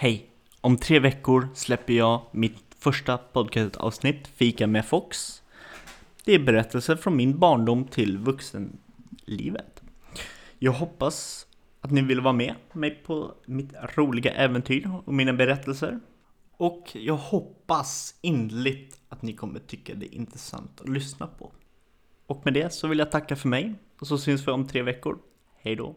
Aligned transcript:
Hej! 0.00 0.30
Om 0.60 0.76
tre 0.76 0.98
veckor 0.98 1.48
släpper 1.54 1.92
jag 1.92 2.20
mitt 2.30 2.74
första 2.78 3.18
podcastavsnitt, 3.18 4.28
Fika 4.28 4.66
med 4.66 4.86
Fox. 4.86 5.42
Det 6.24 6.32
är 6.34 6.38
berättelser 6.38 6.96
från 6.96 7.16
min 7.16 7.38
barndom 7.38 7.84
till 7.84 8.18
vuxenlivet. 8.18 9.82
Jag 10.58 10.72
hoppas 10.72 11.46
att 11.80 11.90
ni 11.90 12.02
vill 12.02 12.20
vara 12.20 12.32
med 12.32 12.54
mig 12.72 12.90
på 12.90 13.34
mitt 13.46 13.72
roliga 13.94 14.32
äventyr 14.32 14.90
och 15.04 15.14
mina 15.14 15.32
berättelser. 15.32 16.00
Och 16.56 16.90
jag 16.92 17.16
hoppas 17.16 18.14
innerligt 18.20 19.00
att 19.08 19.22
ni 19.22 19.32
kommer 19.32 19.60
tycka 19.60 19.94
det 19.94 20.06
är 20.06 20.14
intressant 20.14 20.80
att 20.80 20.88
lyssna 20.88 21.26
på. 21.26 21.52
Och 22.26 22.42
med 22.44 22.54
det 22.54 22.72
så 22.72 22.88
vill 22.88 22.98
jag 22.98 23.10
tacka 23.10 23.36
för 23.36 23.48
mig 23.48 23.74
och 24.00 24.06
så 24.06 24.18
syns 24.18 24.46
vi 24.48 24.52
om 24.52 24.66
tre 24.66 24.82
veckor. 24.82 25.18
Hej 25.56 25.76
då! 25.76 25.96